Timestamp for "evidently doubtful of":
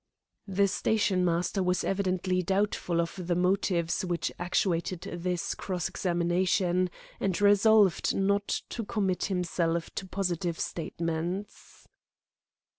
1.83-3.13